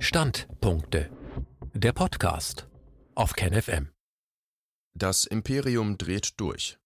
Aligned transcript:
Standpunkte. 0.00 1.10
Der 1.74 1.92
Podcast 1.92 2.68
auf 3.16 3.32
KenFM. 3.32 3.90
Das 4.94 5.24
Imperium 5.24 5.98
dreht 5.98 6.38
durch. 6.40 6.78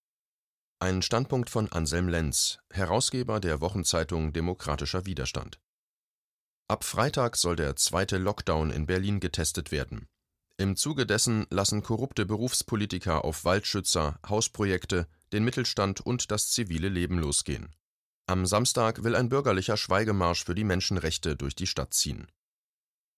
Ein 0.80 1.02
Standpunkt 1.02 1.50
von 1.50 1.70
Anselm 1.70 2.08
Lenz, 2.08 2.58
Herausgeber 2.72 3.38
der 3.38 3.60
Wochenzeitung 3.60 4.32
Demokratischer 4.32 5.04
Widerstand. 5.04 5.60
Ab 6.68 6.84
Freitag 6.84 7.36
soll 7.36 7.54
der 7.54 7.76
zweite 7.76 8.16
Lockdown 8.16 8.70
in 8.70 8.86
Berlin 8.86 9.20
getestet 9.20 9.72
werden. 9.72 10.08
Im 10.56 10.74
Zuge 10.74 11.04
dessen 11.04 11.46
lassen 11.50 11.82
korrupte 11.82 12.24
Berufspolitiker 12.24 13.26
auf 13.26 13.44
Waldschützer, 13.44 14.18
Hausprojekte, 14.26 15.06
den 15.34 15.44
Mittelstand 15.44 16.00
und 16.00 16.30
das 16.30 16.50
zivile 16.50 16.88
Leben 16.88 17.18
losgehen. 17.18 17.76
Am 18.26 18.46
Samstag 18.46 19.04
will 19.04 19.14
ein 19.14 19.28
bürgerlicher 19.28 19.76
Schweigemarsch 19.76 20.44
für 20.44 20.54
die 20.54 20.64
Menschenrechte 20.64 21.36
durch 21.36 21.54
die 21.54 21.66
Stadt 21.66 21.92
ziehen. 21.92 22.26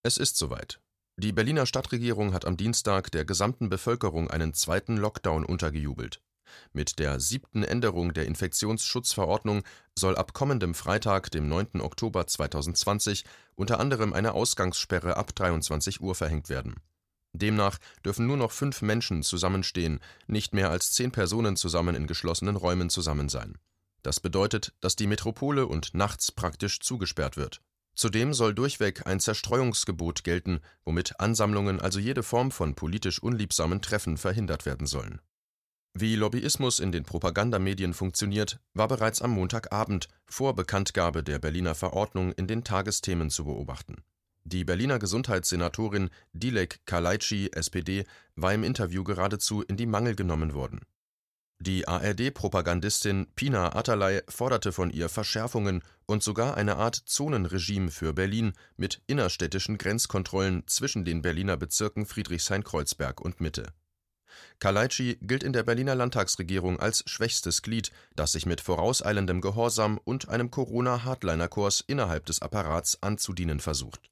Es 0.06 0.18
ist 0.18 0.36
soweit. 0.36 0.80
Die 1.16 1.32
Berliner 1.32 1.64
Stadtregierung 1.64 2.34
hat 2.34 2.44
am 2.44 2.58
Dienstag 2.58 3.10
der 3.10 3.24
gesamten 3.24 3.70
Bevölkerung 3.70 4.30
einen 4.30 4.52
zweiten 4.52 4.98
Lockdown 4.98 5.46
untergejubelt. 5.46 6.20
Mit 6.74 6.98
der 6.98 7.20
siebten 7.20 7.64
Änderung 7.64 8.12
der 8.12 8.26
Infektionsschutzverordnung 8.26 9.62
soll 9.98 10.14
ab 10.16 10.34
kommendem 10.34 10.74
Freitag, 10.74 11.30
dem 11.30 11.48
9. 11.48 11.80
Oktober 11.80 12.26
2020, 12.26 13.24
unter 13.54 13.80
anderem 13.80 14.12
eine 14.12 14.34
Ausgangssperre 14.34 15.16
ab 15.16 15.34
23 15.34 16.02
Uhr 16.02 16.14
verhängt 16.14 16.50
werden. 16.50 16.74
Demnach 17.32 17.78
dürfen 18.04 18.26
nur 18.26 18.36
noch 18.36 18.52
fünf 18.52 18.82
Menschen 18.82 19.22
zusammenstehen, 19.22 20.00
nicht 20.26 20.52
mehr 20.52 20.68
als 20.68 20.92
zehn 20.92 21.12
Personen 21.12 21.56
zusammen 21.56 21.94
in 21.94 22.06
geschlossenen 22.06 22.56
Räumen 22.56 22.90
zusammen 22.90 23.30
sein. 23.30 23.56
Das 24.02 24.20
bedeutet, 24.20 24.74
dass 24.82 24.96
die 24.96 25.06
Metropole 25.06 25.66
und 25.66 25.94
nachts 25.94 26.30
praktisch 26.30 26.80
zugesperrt 26.80 27.38
wird. 27.38 27.62
Zudem 27.94 28.34
soll 28.34 28.54
durchweg 28.54 29.06
ein 29.06 29.20
Zerstreuungsgebot 29.20 30.24
gelten, 30.24 30.60
womit 30.84 31.20
Ansammlungen, 31.20 31.80
also 31.80 32.00
jede 32.00 32.22
Form 32.22 32.50
von 32.50 32.74
politisch 32.74 33.22
unliebsamen 33.22 33.82
Treffen 33.82 34.16
verhindert 34.16 34.66
werden 34.66 34.86
sollen. 34.86 35.20
Wie 35.96 36.16
Lobbyismus 36.16 36.80
in 36.80 36.90
den 36.90 37.04
Propagandamedien 37.04 37.94
funktioniert, 37.94 38.58
war 38.72 38.88
bereits 38.88 39.22
am 39.22 39.30
Montagabend 39.30 40.08
vor 40.26 40.56
Bekanntgabe 40.56 41.22
der 41.22 41.38
Berliner 41.38 41.76
Verordnung 41.76 42.32
in 42.32 42.48
den 42.48 42.64
Tagesthemen 42.64 43.30
zu 43.30 43.44
beobachten. 43.44 44.02
Die 44.42 44.64
Berliner 44.64 44.98
Gesundheitssenatorin 44.98 46.10
Dilek 46.32 46.80
Kalaitschi, 46.84 47.50
SPD, 47.52 48.04
war 48.34 48.52
im 48.52 48.64
Interview 48.64 49.04
geradezu 49.04 49.62
in 49.62 49.76
die 49.76 49.86
Mangel 49.86 50.16
genommen 50.16 50.52
worden. 50.52 50.80
Die 51.66 51.88
ARD-Propagandistin 51.88 53.26
Pina 53.36 53.74
Atalay 53.74 54.20
forderte 54.28 54.70
von 54.70 54.90
ihr 54.90 55.08
Verschärfungen 55.08 55.82
und 56.04 56.22
sogar 56.22 56.58
eine 56.58 56.76
Art 56.76 56.94
Zonenregime 56.94 57.90
für 57.90 58.12
Berlin 58.12 58.52
mit 58.76 59.00
innerstädtischen 59.06 59.78
Grenzkontrollen 59.78 60.64
zwischen 60.66 61.06
den 61.06 61.22
Berliner 61.22 61.56
Bezirken 61.56 62.04
Friedrichshain-Kreuzberg 62.04 63.18
und 63.18 63.40
Mitte. 63.40 63.72
Kalaitschi 64.58 65.16
gilt 65.22 65.42
in 65.42 65.54
der 65.54 65.62
Berliner 65.62 65.94
Landtagsregierung 65.94 66.80
als 66.80 67.02
schwächstes 67.06 67.62
Glied, 67.62 67.92
das 68.14 68.32
sich 68.32 68.44
mit 68.44 68.60
vorauseilendem 68.60 69.40
Gehorsam 69.40 69.98
und 70.04 70.28
einem 70.28 70.50
Corona-Hardliner-Kurs 70.50 71.82
innerhalb 71.86 72.26
des 72.26 72.42
Apparats 72.42 73.02
anzudienen 73.02 73.60
versucht. 73.60 74.10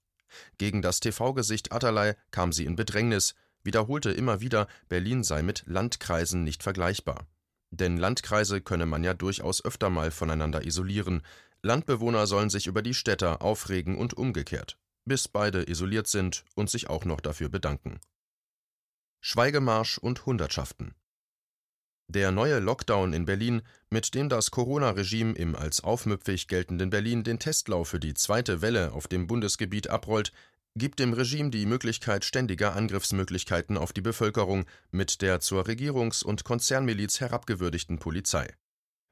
Gegen 0.56 0.80
das 0.80 1.00
TV-Gesicht 1.00 1.70
Atalay 1.70 2.14
kam 2.30 2.50
sie 2.50 2.64
in 2.64 2.76
Bedrängnis, 2.76 3.34
wiederholte 3.62 4.10
immer 4.10 4.40
wieder, 4.40 4.68
Berlin 4.88 5.22
sei 5.22 5.42
mit 5.42 5.64
Landkreisen 5.66 6.44
nicht 6.44 6.62
vergleichbar. 6.62 7.26
Denn 7.72 7.96
Landkreise 7.96 8.60
könne 8.60 8.84
man 8.84 9.02
ja 9.02 9.14
durchaus 9.14 9.64
öfter 9.64 9.88
mal 9.88 10.10
voneinander 10.10 10.66
isolieren. 10.66 11.22
Landbewohner 11.62 12.26
sollen 12.26 12.50
sich 12.50 12.66
über 12.66 12.82
die 12.82 12.92
Städter 12.92 13.40
aufregen 13.40 13.96
und 13.96 14.14
umgekehrt, 14.14 14.78
bis 15.06 15.26
beide 15.26 15.68
isoliert 15.68 16.06
sind 16.06 16.44
und 16.54 16.68
sich 16.68 16.90
auch 16.90 17.06
noch 17.06 17.20
dafür 17.20 17.48
bedanken. 17.48 17.98
Schweigemarsch 19.22 19.96
und 19.98 20.26
Hundertschaften. 20.26 20.94
Der 22.08 22.30
neue 22.30 22.58
Lockdown 22.58 23.14
in 23.14 23.24
Berlin, 23.24 23.62
mit 23.88 24.14
dem 24.14 24.28
das 24.28 24.50
Corona-Regime 24.50 25.32
im 25.34 25.56
als 25.56 25.82
aufmüpfig 25.82 26.46
geltenden 26.46 26.90
Berlin 26.90 27.24
den 27.24 27.38
Testlauf 27.38 27.88
für 27.88 28.00
die 28.00 28.12
zweite 28.12 28.60
Welle 28.60 28.92
auf 28.92 29.08
dem 29.08 29.26
Bundesgebiet 29.26 29.88
abrollt, 29.88 30.30
gibt 30.74 31.00
dem 31.00 31.12
Regime 31.12 31.50
die 31.50 31.66
Möglichkeit 31.66 32.24
ständiger 32.24 32.74
Angriffsmöglichkeiten 32.74 33.76
auf 33.76 33.92
die 33.92 34.00
Bevölkerung 34.00 34.64
mit 34.90 35.20
der 35.20 35.40
zur 35.40 35.66
Regierungs- 35.66 36.24
und 36.24 36.44
Konzernmiliz 36.44 37.20
herabgewürdigten 37.20 37.98
Polizei. 37.98 38.54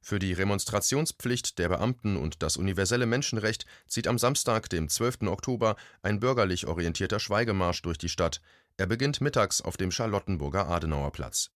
Für 0.02 0.18
die 0.18 0.32
Remonstrationspflicht 0.32 1.58
der 1.58 1.68
Beamten 1.68 2.16
und 2.16 2.42
das 2.42 2.56
universelle 2.56 3.04
Menschenrecht 3.04 3.66
zieht 3.86 4.08
am 4.08 4.18
Samstag, 4.18 4.70
dem 4.70 4.88
12. 4.88 5.22
Oktober, 5.28 5.76
ein 6.02 6.20
bürgerlich 6.20 6.66
orientierter 6.66 7.20
Schweigemarsch 7.20 7.82
durch 7.82 7.98
die 7.98 8.08
Stadt. 8.08 8.40
Er 8.78 8.86
beginnt 8.86 9.20
mittags 9.20 9.60
auf 9.60 9.76
dem 9.76 9.90
Charlottenburger 9.90 10.68
Adenauerplatz. 10.68 11.50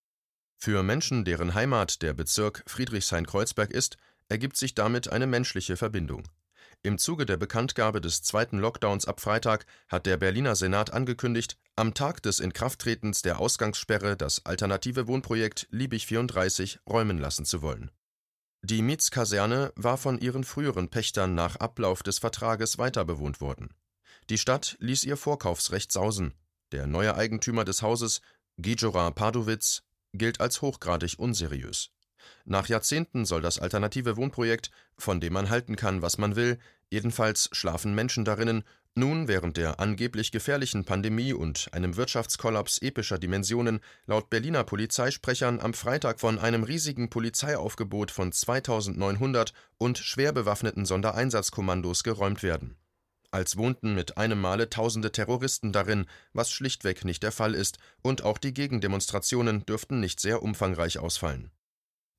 Für 0.59 0.83
Menschen, 0.83 1.25
deren 1.25 1.55
Heimat 1.55 2.03
der 2.03 2.13
Bezirk 2.13 2.63
Friedrichshain-Kreuzberg 2.67 3.71
ist, 3.71 3.97
ergibt 4.29 4.59
sich 4.59 4.75
damit 4.75 5.09
eine 5.09 5.27
menschliche 5.27 5.79
Verbindung. 5.79 6.25
Im 6.87 6.99
Zuge 6.99 7.25
der 7.25 7.39
Bekanntgabe 7.39 8.03
des 8.03 8.21
zweiten 8.21 8.59
Lockdowns 8.59 9.07
ab 9.07 9.19
Freitag 9.19 9.65
hat 9.89 10.05
der 10.05 10.19
Berliner 10.19 10.55
Senat 10.55 10.93
angekündigt, 10.93 11.57
am 11.77 11.95
Tag 11.95 12.23
des 12.23 12.41
Inkrafttretens 12.41 13.23
der 13.23 13.41
Ausgangssperre 13.41 14.19
das 14.19 14.45
alternative 14.45 15.07
Wohnprojekt 15.09 15.67
Liebig 15.71 16.05
34 16.05 16.81
räumen 16.87 17.17
lassen 17.17 17.47
zu 17.47 17.63
wollen. 17.63 17.91
Die 18.61 18.83
Mietskaserne 18.83 19.73
war 19.77 19.97
von 19.97 20.19
ihren 20.19 20.45
früheren 20.45 20.91
Pächtern 20.91 21.35
nach 21.35 21.57
Ablauf 21.57 22.03
des 22.03 22.19
Vertrages 22.19 22.77
weiterbewohnt 22.77 23.41
worden. 23.41 23.73
Die 24.29 24.37
Stadt 24.37 24.77
ließ 24.79 25.05
ihr 25.05 25.17
Vorkaufsrecht 25.17 25.91
sausen. 25.91 26.35
Der 26.73 26.87
neue 26.87 27.15
Eigentümer 27.15 27.65
des 27.65 27.81
Hauses, 27.81 28.21
Gijora 28.59 29.11
Padowitz, 29.11 29.85
gilt 30.13 30.39
als 30.39 30.61
hochgradig 30.61 31.19
unseriös. 31.19 31.94
Nach 32.45 32.69
Jahrzehnten 32.69 33.25
soll 33.25 33.43
das 33.43 33.59
alternative 33.59 34.17
Wohnprojekt, 34.17 34.71
von 34.97 35.21
dem 35.21 35.33
man 35.33 35.51
halten 35.51 35.77
kann, 35.77 36.03
was 36.03 36.19
man 36.19 36.37
will, 36.37 36.59
jedenfalls 36.91 37.49
schlafen 37.53 37.95
Menschen 37.95 38.25
darinnen, 38.25 38.65
nun 38.97 39.27
während 39.27 39.57
der 39.57 39.81
angeblich 39.81 40.31
gefährlichen 40.31 40.85
Pandemie 40.85 41.33
und 41.33 41.69
einem 41.73 41.97
Wirtschaftskollaps 41.97 42.79
epischer 42.79 43.19
Dimensionen 43.19 43.81
laut 44.07 44.31
Berliner 44.31 44.63
Polizeisprechern 44.63 45.59
am 45.59 45.75
Freitag 45.75 46.21
von 46.21 46.39
einem 46.39 46.63
riesigen 46.63 47.11
Polizeiaufgebot 47.11 48.13
von 48.13 48.31
2900 48.31 49.53
und 49.79 49.99
schwer 49.99 50.33
bewaffneten 50.33 50.87
Sondereinsatzkommandos 50.87 52.05
geräumt 52.05 52.45
werden. 52.45 52.77
Als 53.33 53.57
wohnten 53.57 53.97
mit 53.97 54.17
einem 54.17 54.41
Male 54.41 54.71
tausende 54.71 55.11
Terroristen 55.11 55.73
darin, 55.73 56.07
was 56.33 56.53
schlichtweg 56.53 57.05
nicht 57.05 57.25
der 57.25 57.33
Fall 57.33 57.57
ist, 57.57 57.79
und 58.01 58.23
auch 58.23 58.39
die 58.39 58.55
Gegendemonstrationen 58.55 59.67
dürften 59.67 59.99
nicht 59.99 60.21
sehr 60.21 60.41
umfangreich 60.41 61.01
ausfallen. 61.01 61.51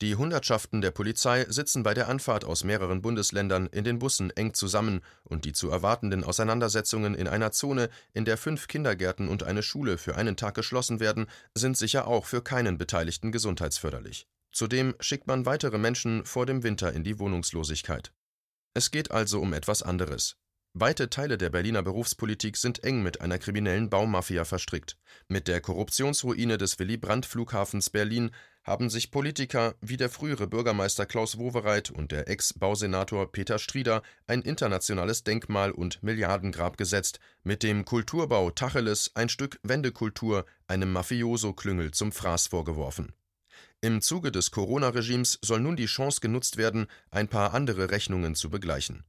Die 0.02 0.16
Hundertschaften 0.16 0.82
der 0.82 0.92
Polizei 0.92 1.46
sitzen 1.48 1.82
bei 1.84 1.94
der 1.94 2.10
Anfahrt 2.10 2.44
aus 2.44 2.66
mehreren 2.66 3.02
Bundesländern 3.02 3.68
in 3.68 3.86
den 3.86 3.98
Bussen 3.98 4.30
eng 4.32 4.54
zusammen 4.54 5.00
und 5.24 5.46
die 5.46 5.54
zu 5.54 5.70
erwartenden 5.70 6.26
Auseinandersetzungen 6.26 7.16
in 7.16 7.30
einer 7.30 7.54
Zone, 7.54 7.90
in 8.12 8.26
der 8.26 8.36
fünf 8.36 8.68
Kindergärten 8.68 9.30
und 9.30 9.44
eine 9.44 9.64
Schule 9.64 9.98
für 9.98 10.18
einen 10.18 10.36
Tag 10.36 10.54
geschlossen 10.56 11.00
werden, 11.00 11.28
sind 11.54 11.78
sicher 11.78 12.08
auch 12.08 12.26
für 12.26 12.42
keinen 12.42 12.78
Beteiligten 12.78 13.32
gesundheitsförderlich. 13.32 14.28
Zudem 14.52 14.96
schickt 15.00 15.28
man 15.28 15.46
weitere 15.46 15.78
Menschen 15.78 16.26
vor 16.26 16.46
dem 16.46 16.64
Winter 16.64 16.92
in 16.92 17.06
die 17.06 17.18
Wohnungslosigkeit. 17.18 18.12
Es 18.74 18.92
geht 18.92 19.12
also 19.12 19.40
um 19.40 19.54
etwas 19.54 19.82
anderes. 19.82 20.36
Weite 20.78 21.10
Teile 21.10 21.38
der 21.38 21.50
Berliner 21.52 21.84
Berufspolitik 21.84 22.58
sind 22.58 22.84
eng 22.84 23.02
mit 23.02 23.22
einer 23.22 23.38
kriminellen 23.38 23.90
Baumafia 23.90 24.44
verstrickt. 24.44 24.98
Mit 25.30 25.48
der 25.48 25.62
Korruptionsruine 25.62 26.58
des 26.58 26.78
Willy-Brandt-Flughafens 26.80 27.90
Berlin 27.90 28.32
haben 28.66 28.90
sich 28.90 29.12
Politiker 29.12 29.76
wie 29.80 29.96
der 29.96 30.10
frühere 30.10 30.48
Bürgermeister 30.48 31.06
Klaus 31.06 31.38
Wowereit 31.38 31.92
und 31.92 32.12
der 32.12 32.28
Ex-Bausenator 32.28 33.32
Peter 33.32 33.60
Strieder 33.60 34.02
ein 34.26 34.42
internationales 34.42 35.24
Denkmal 35.24 35.72
und 35.72 36.02
Milliardengrab 36.02 36.76
gesetzt, 36.76 37.20
mit 37.44 37.62
dem 37.62 37.86
Kulturbau 37.86 38.50
Tacheles 38.50 39.12
ein 39.14 39.30
Stück 39.30 39.60
Wendekultur 39.62 40.46
einem 40.68 40.92
Mafioso-Klüngel 40.92 41.92
zum 41.92 42.12
Fraß 42.12 42.48
vorgeworfen. 42.48 43.14
Im 43.82 44.02
Zuge 44.02 44.32
des 44.32 44.50
Corona-Regimes 44.50 45.38
soll 45.44 45.60
nun 45.60 45.76
die 45.76 45.86
Chance 45.86 46.20
genutzt 46.20 46.58
werden, 46.58 46.88
ein 47.12 47.28
paar 47.28 47.54
andere 47.54 47.92
Rechnungen 47.92 48.34
zu 48.34 48.50
begleichen. 48.50 49.04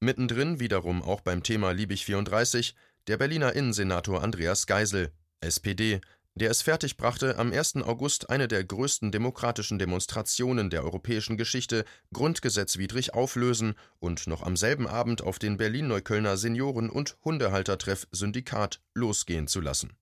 Mittendrin 0.00 0.60
wiederum 0.60 1.02
auch 1.02 1.22
beim 1.22 1.42
Thema 1.42 1.72
Liebig 1.72 2.04
34 2.04 2.74
der 3.06 3.16
Berliner 3.16 3.54
Innensenator 3.54 4.22
Andreas 4.22 4.66
Geisel, 4.66 5.12
SPD, 5.40 6.02
der 6.38 6.50
es 6.50 6.62
fertigbrachte, 6.62 7.38
am 7.38 7.52
1. 7.52 7.76
August 7.76 8.30
eine 8.30 8.48
der 8.48 8.64
größten 8.64 9.12
demokratischen 9.12 9.78
Demonstrationen 9.78 10.70
der 10.70 10.84
europäischen 10.84 11.36
Geschichte 11.36 11.84
grundgesetzwidrig 12.12 13.14
auflösen 13.14 13.74
und 13.98 14.26
noch 14.26 14.42
am 14.42 14.56
selben 14.56 14.86
Abend 14.86 15.22
auf 15.22 15.38
den 15.38 15.56
Berlin-Neuköllner 15.56 16.36
Senioren- 16.36 16.90
und 16.90 17.16
Hundehaltertreff 17.24 18.06
Syndikat 18.12 18.80
losgehen 18.94 19.48
zu 19.48 19.60
lassen. 19.60 19.96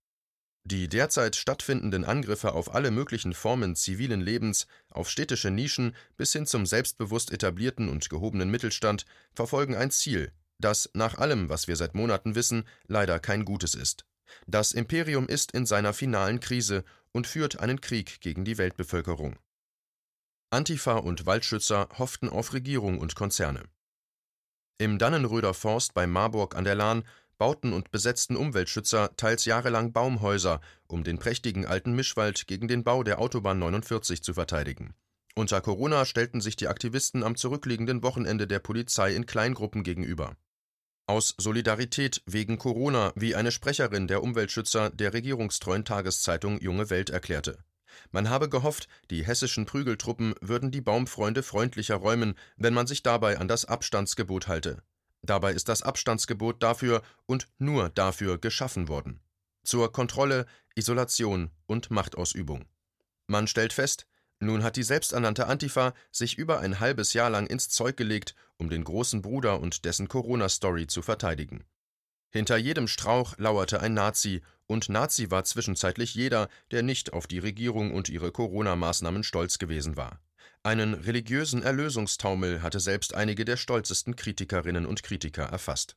Die 0.65 0.88
derzeit 0.88 1.37
stattfindenden 1.37 2.05
Angriffe 2.05 2.53
auf 2.53 2.75
alle 2.75 2.91
möglichen 2.91 3.35
Formen 3.35 3.77
zivilen 3.77 4.21
Lebens, 4.21 4.67
auf 4.91 5.09
städtische 5.09 5.53
Nischen 5.53 5.94
bis 6.17 6.33
hin 6.33 6.44
zum 6.44 6.67
selbstbewusst 6.67 7.31
etablierten 7.31 7.88
und 7.88 8.11
gehobenen 8.11 8.50
Mittelstand 8.50 9.06
verfolgen 9.33 9.77
ein 9.77 9.93
Ziel, 9.93 10.33
das 10.59 10.91
nach 10.93 11.19
allem, 11.19 11.49
was 11.49 11.69
wir 11.69 11.77
seit 11.77 11.94
Monaten 11.94 12.35
wissen, 12.35 12.65
leider 12.88 13.21
kein 13.21 13.44
Gutes 13.44 13.77
ist. 13.77 14.06
Das 14.46 14.73
Imperium 14.73 15.26
ist 15.26 15.52
in 15.52 15.67
seiner 15.67 15.93
finalen 15.93 16.40
Krise 16.40 16.84
und 17.12 17.26
führt 17.26 17.61
einen 17.61 17.81
Krieg 17.81 18.20
gegen 18.20 18.44
die 18.44 18.58
Weltbevölkerung. 18.58 19.38
Antifa 20.50 20.96
und 20.96 21.26
Waldschützer 21.26 21.88
hofften 21.99 22.28
auf 22.28 22.52
Regierung 22.52 22.99
und 22.99 23.14
Konzerne. 23.14 23.64
Im 24.78 24.99
Dannenröder 24.99 25.55
Forst 25.55 25.94
bei 25.94 26.06
Marburg 26.06 26.55
an 26.55 26.64
der 26.64 26.75
Lahn 26.75 27.05
bauten 27.38 27.73
und 27.73 27.90
besetzten 27.90 28.37
Umweltschützer 28.37 29.17
teils 29.17 29.44
jahrelang 29.44 29.93
Baumhäuser, 29.93 30.61
um 30.87 31.05
den 31.05 31.19
prächtigen 31.19 31.67
alten 31.67 31.94
Mischwald 31.94 32.46
gegen 32.46 32.69
den 32.69 32.84
Bau 32.84 33.02
der 33.02 33.19
Autobahn 33.19 33.58
49 33.58 34.23
zu 34.23 34.34
verteidigen. 34.34 34.94
Unter 35.34 35.61
Corona 35.61 36.06
stellten 36.06 36.40
sich 36.40 36.56
die 36.56 36.69
Aktivisten 36.69 37.23
am 37.23 37.37
zurückliegenden 37.37 38.02
Wochenende 38.02 38.46
der 38.46 38.58
Polizei 38.58 39.14
in 39.14 39.26
Kleingruppen 39.26 39.82
gegenüber. 39.82 40.37
Aus 41.08 41.35
Solidarität 41.38 42.20
wegen 42.26 42.58
Corona, 42.58 43.12
wie 43.14 43.37
eine 43.37 43.53
Sprecherin 43.53 44.08
der 44.08 44.25
Umweltschützer 44.25 44.91
der 44.91 45.12
regierungstreuen 45.12 45.85
Tageszeitung 45.85 46.61
Junge 46.61 46.91
Welt 46.91 47.11
erklärte. 47.11 47.58
Man 48.11 48.29
habe 48.29 48.49
gehofft, 48.49 48.88
die 49.11 49.25
hessischen 49.25 49.67
Prügeltruppen 49.67 50.35
würden 50.41 50.73
die 50.73 50.81
Baumfreunde 50.81 51.44
freundlicher 51.44 51.94
räumen, 51.94 52.35
wenn 52.56 52.75
man 52.75 52.88
sich 52.88 53.05
dabei 53.05 53.38
an 53.38 53.47
das 53.47 53.64
Abstandsgebot 53.64 54.49
halte. 54.49 54.82
Dabei 55.23 55.53
ist 55.53 55.69
das 55.69 55.82
Abstandsgebot 55.82 56.61
dafür 56.62 57.03
und 57.26 57.49
nur 57.59 57.88
dafür 57.88 58.38
geschaffen 58.38 58.88
worden. 58.88 59.20
Zur 59.62 59.93
Kontrolle, 59.93 60.47
Isolation 60.75 61.50
und 61.67 61.91
Machtausübung. 61.91 62.64
Man 63.29 63.47
stellt 63.47 63.73
fest, 63.73 64.06
nun 64.38 64.62
hat 64.62 64.77
die 64.77 64.83
selbsternannte 64.83 65.47
Antifa 65.47 65.94
sich 66.12 66.37
über 66.37 66.61
ein 66.61 66.81
halbes 66.81 67.12
Jahr 67.15 67.31
lang 67.31 67.47
ins 67.47 67.69
Zeug 67.69 67.97
gelegt, 67.97 68.35
um 68.59 68.69
den 68.69 68.85
großen 68.85 69.23
Bruder 69.23 69.61
und 69.61 69.85
dessen 69.85 70.09
Corona-Story 70.09 70.87
zu 70.87 71.03
verteidigen. 71.03 71.65
Hinter 72.31 72.56
jedem 72.56 72.88
Strauch 72.88 73.38
lauerte 73.38 73.81
ein 73.81 73.94
Nazi, 73.94 74.43
und 74.67 74.88
Nazi 74.88 75.31
war 75.31 75.44
zwischenzeitlich 75.44 76.15
jeder, 76.15 76.49
der 76.71 76.83
nicht 76.83 77.12
auf 77.12 77.27
die 77.27 77.38
Regierung 77.38 77.94
und 77.94 78.09
ihre 78.09 78.33
Corona-Maßnahmen 78.33 79.23
stolz 79.23 79.59
gewesen 79.59 79.97
war. 79.97 80.21
Einen 80.62 80.94
religiösen 80.94 81.62
Erlösungstaumel 81.62 82.62
hatte 82.62 82.81
selbst 82.81 83.15
einige 83.15 83.44
der 83.44 83.56
stolzesten 83.56 84.17
Kritikerinnen 84.17 84.85
und 84.85 85.03
Kritiker 85.05 85.44
erfasst. 85.44 85.97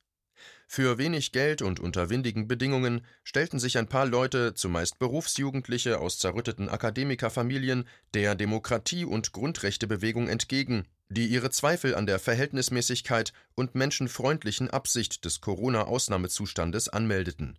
Für 0.68 0.98
wenig 0.98 1.32
Geld 1.32 1.62
und 1.62 1.80
unter 1.80 2.10
windigen 2.10 2.48
Bedingungen 2.48 3.06
stellten 3.24 3.60
sich 3.60 3.78
ein 3.78 3.88
paar 3.88 4.06
Leute, 4.06 4.54
zumeist 4.54 5.00
Berufsjugendliche 5.00 6.00
aus 6.00 6.20
zerrütteten 6.20 6.70
Akademikerfamilien, 6.70 7.88
der 8.14 8.36
Demokratie- 8.36 9.06
und 9.06 9.32
Grundrechtebewegung 9.32 10.28
entgegen, 10.28 10.86
die 11.10 11.28
ihre 11.28 11.50
Zweifel 11.50 11.96
an 11.96 12.06
der 12.06 12.20
Verhältnismäßigkeit 12.20 13.34
und 13.56 13.76
menschenfreundlichen 13.76 14.70
Absicht 14.70 15.26
des 15.26 15.42
Corona-Ausnahmezustandes 15.42 16.90
anmeldeten 16.90 17.58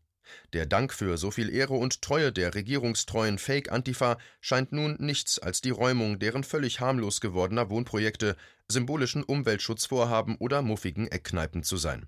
der 0.52 0.66
Dank 0.66 0.92
für 0.92 1.16
so 1.16 1.30
viel 1.30 1.50
Ehre 1.50 1.74
und 1.74 2.02
Treue 2.02 2.32
der 2.32 2.54
regierungstreuen 2.54 3.38
Fake-Antifa 3.38 4.18
scheint 4.40 4.72
nun 4.72 4.96
nichts 4.98 5.38
als 5.38 5.60
die 5.60 5.70
Räumung 5.70 6.18
deren 6.18 6.44
völlig 6.44 6.80
harmlos 6.80 7.20
gewordener 7.20 7.70
Wohnprojekte, 7.70 8.36
symbolischen 8.68 9.22
Umweltschutzvorhaben 9.22 10.36
oder 10.36 10.62
muffigen 10.62 11.08
Eckkneipen 11.08 11.62
zu 11.62 11.76
sein. 11.76 12.06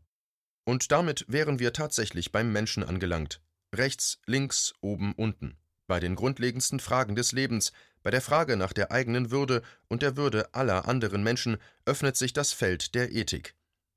Und 0.65 0.93
damit 0.93 1.25
wären 1.29 1.59
wir 1.59 1.73
tatsächlich 1.73 2.33
beim 2.33 2.53
Menschen 2.53 2.85
angelangt. 2.85 3.41
Rechts, 3.75 4.21
links, 4.27 4.75
oben, 4.81 5.13
unten. 5.15 5.57
Bei 5.87 5.99
den 5.99 6.15
grundlegendsten 6.15 6.79
Fragen 6.79 7.17
des 7.17 7.33
Lebens, 7.33 7.73
bei 8.03 8.11
der 8.11 8.21
Frage 8.21 8.57
nach 8.57 8.73
der 8.73 8.93
eigenen 8.93 9.31
Würde 9.31 9.63
und 9.89 10.03
der 10.03 10.17
Würde 10.17 10.55
aller 10.55 10.89
anderen 10.89 11.23
Menschen 11.23 11.59
öffnet 11.85 12.17
sich 12.17 12.33
das 12.33 12.53
Feld 12.53 12.95
der 12.95 13.13
Ethik. 13.13 13.55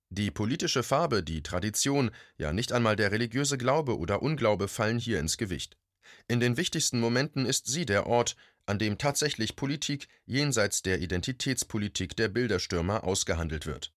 Die 0.10 0.32
politische 0.32 0.84
Farbe, 0.84 1.24
die 1.24 1.42
Tradition, 1.42 2.12
ja 2.38 2.54
nicht 2.54 2.72
einmal 2.72 2.96
der 2.96 3.12
religiöse 3.12 3.58
Glaube 3.58 3.98
oder 3.98 4.22
Unglaube 4.22 4.68
fallen 4.68 5.00
hier 5.00 5.20
ins 5.20 5.38
Gewicht. 5.38 5.78
In 6.28 6.40
den 6.40 6.58
wichtigsten 6.58 7.00
Momenten 7.00 7.46
ist 7.46 7.68
sie 7.68 7.86
der 7.86 8.06
Ort, 8.06 8.36
an 8.66 8.80
dem 8.80 8.98
tatsächlich 8.98 9.56
Politik 9.56 10.08
jenseits 10.26 10.82
der 10.82 11.00
Identitätspolitik 11.00 12.16
der 12.16 12.30
Bilderstürmer 12.30 13.04
ausgehandelt 13.04 13.66
wird. 13.66 13.95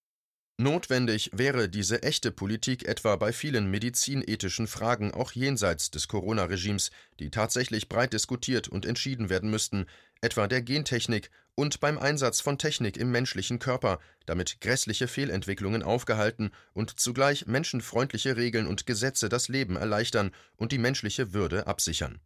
Notwendig 0.61 1.31
wäre 1.33 1.69
diese 1.69 2.03
echte 2.03 2.33
Politik 2.33 2.89
etwa 2.89 3.15
bei 3.15 3.33
vielen 3.33 3.71
medizinethischen 3.71 4.67
Fragen 4.67 5.15
auch 5.15 5.31
jenseits 5.31 5.93
des 5.93 6.09
Corona-Regimes, 6.09 6.91
die 7.21 7.31
tatsächlich 7.31 7.89
breit 7.89 8.13
diskutiert 8.13 8.67
und 8.67 8.85
entschieden 8.85 9.31
werden 9.31 9.51
müssten, 9.51 9.87
etwa 10.21 10.49
der 10.49 10.63
Gentechnik 10.63 11.31
und 11.55 11.79
beim 11.79 11.97
Einsatz 11.97 12.41
von 12.41 12.59
Technik 12.59 12.97
im 12.97 13.13
menschlichen 13.13 13.61
Körper, 13.61 14.01
damit 14.27 14.61
grässliche 14.61 15.07
Fehlentwicklungen 15.07 15.85
aufgehalten 15.85 16.51
und 16.73 16.99
zugleich 16.99 17.47
menschenfreundliche 17.47 18.37
Regeln 18.37 18.67
und 18.67 18.85
Gesetze 18.85 19.29
das 19.29 19.47
Leben 19.47 19.77
erleichtern 19.77 20.33
und 20.57 20.73
die 20.73 20.79
menschliche 20.79 21.33
Würde 21.33 21.69
absichern 21.69 22.19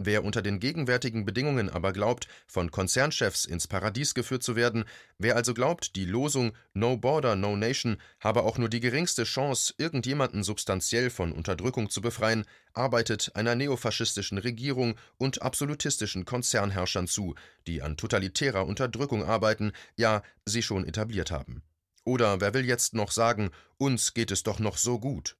Wer 0.00 0.22
unter 0.22 0.42
den 0.42 0.60
gegenwärtigen 0.60 1.24
Bedingungen 1.24 1.68
aber 1.68 1.92
glaubt, 1.92 2.28
von 2.46 2.70
Konzernchefs 2.70 3.44
ins 3.44 3.66
Paradies 3.66 4.14
geführt 4.14 4.44
zu 4.44 4.54
werden, 4.54 4.84
wer 5.18 5.34
also 5.34 5.54
glaubt, 5.54 5.96
die 5.96 6.04
Losung 6.04 6.52
No 6.72 6.96
Border, 6.96 7.34
No 7.34 7.56
Nation 7.56 7.96
habe 8.20 8.44
auch 8.44 8.58
nur 8.58 8.68
die 8.68 8.78
geringste 8.78 9.24
Chance, 9.24 9.74
irgendjemanden 9.76 10.44
substanziell 10.44 11.10
von 11.10 11.32
Unterdrückung 11.32 11.90
zu 11.90 12.00
befreien, 12.00 12.44
arbeitet 12.74 13.32
einer 13.34 13.56
neofaschistischen 13.56 14.38
Regierung 14.38 14.94
und 15.16 15.42
absolutistischen 15.42 16.24
Konzernherrschern 16.24 17.08
zu, 17.08 17.34
die 17.66 17.82
an 17.82 17.96
totalitärer 17.96 18.66
Unterdrückung 18.66 19.24
arbeiten, 19.24 19.72
ja, 19.96 20.22
sie 20.44 20.62
schon 20.62 20.86
etabliert 20.86 21.32
haben. 21.32 21.64
Oder 22.04 22.40
wer 22.40 22.54
will 22.54 22.64
jetzt 22.64 22.94
noch 22.94 23.10
sagen, 23.10 23.50
uns 23.78 24.14
geht 24.14 24.30
es 24.30 24.44
doch 24.44 24.60
noch 24.60 24.76
so 24.76 25.00
gut? 25.00 25.36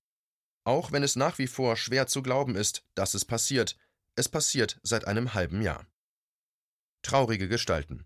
Auch 0.65 0.91
wenn 0.91 1.05
es 1.05 1.15
nach 1.15 1.39
wie 1.39 1.47
vor 1.47 1.77
schwer 1.77 2.09
zu 2.09 2.23
glauben 2.23 2.57
ist, 2.57 2.83
dass 2.95 3.15
es 3.15 3.25
passiert, 3.25 3.77
es 4.19 4.29
passiert 4.29 4.81
seit 4.83 5.07
einem 5.07 5.35
halben 5.35 5.63
Jahr. 5.63 5.87
Traurige 7.03 7.49
Gestalten. 7.49 8.05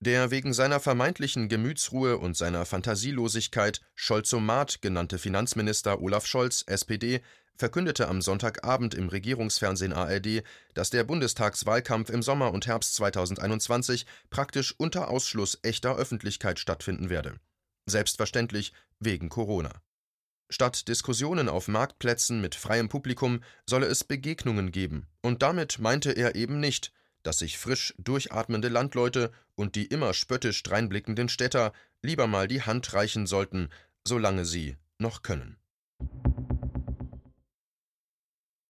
Der 0.00 0.30
wegen 0.30 0.52
seiner 0.52 0.80
vermeintlichen 0.80 1.48
Gemütsruhe 1.48 2.18
und 2.18 2.36
seiner 2.36 2.66
Fantasielosigkeit 2.66 3.80
Scholzomat 3.94 4.82
genannte 4.82 5.18
Finanzminister 5.18 6.00
Olaf 6.00 6.26
Scholz, 6.26 6.64
SPD, 6.66 7.22
verkündete 7.54 8.08
am 8.08 8.22
Sonntagabend 8.22 8.94
im 8.94 9.08
Regierungsfernsehen 9.10 9.92
ARD, 9.92 10.42
dass 10.74 10.90
der 10.90 11.04
Bundestagswahlkampf 11.04 12.10
im 12.10 12.22
Sommer 12.22 12.52
und 12.52 12.66
Herbst 12.66 12.94
2021 12.94 14.06
praktisch 14.30 14.74
unter 14.76 15.08
Ausschluss 15.08 15.58
echter 15.62 15.94
Öffentlichkeit 15.96 16.58
stattfinden 16.58 17.10
werde. 17.10 17.38
Selbstverständlich 17.86 18.72
wegen 18.98 19.28
Corona. 19.28 19.82
Statt 20.50 20.88
Diskussionen 20.88 21.48
auf 21.48 21.68
Marktplätzen 21.68 22.40
mit 22.40 22.56
freiem 22.56 22.88
Publikum 22.88 23.40
solle 23.66 23.86
es 23.86 24.02
Begegnungen 24.02 24.72
geben, 24.72 25.06
und 25.22 25.42
damit 25.42 25.78
meinte 25.78 26.10
er 26.10 26.34
eben 26.34 26.58
nicht, 26.58 26.92
dass 27.22 27.38
sich 27.38 27.56
frisch 27.56 27.94
durchatmende 27.98 28.68
Landleute 28.68 29.30
und 29.54 29.76
die 29.76 29.86
immer 29.86 30.12
spöttisch 30.12 30.62
dreinblickenden 30.64 31.28
Städter 31.28 31.72
lieber 32.02 32.26
mal 32.26 32.48
die 32.48 32.62
Hand 32.62 32.92
reichen 32.94 33.26
sollten, 33.26 33.68
solange 34.04 34.44
sie 34.44 34.76
noch 34.98 35.22
können. 35.22 35.56